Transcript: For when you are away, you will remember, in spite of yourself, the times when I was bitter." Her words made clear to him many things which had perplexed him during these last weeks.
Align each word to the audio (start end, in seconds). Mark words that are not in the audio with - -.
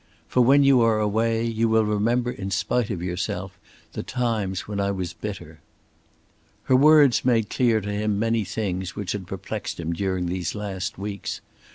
For 0.27 0.41
when 0.41 0.63
you 0.63 0.81
are 0.81 0.97
away, 0.99 1.45
you 1.45 1.69
will 1.69 1.85
remember, 1.85 2.31
in 2.31 2.49
spite 2.49 2.89
of 2.89 3.03
yourself, 3.03 3.59
the 3.93 4.01
times 4.01 4.61
when 4.67 4.79
I 4.79 4.89
was 4.89 5.13
bitter." 5.13 5.59
Her 6.63 6.75
words 6.75 7.23
made 7.23 7.51
clear 7.51 7.79
to 7.81 7.91
him 7.91 8.17
many 8.17 8.43
things 8.43 8.95
which 8.95 9.11
had 9.11 9.27
perplexed 9.27 9.79
him 9.79 9.93
during 9.93 10.25
these 10.25 10.55
last 10.55 10.97
weeks. 10.97 11.39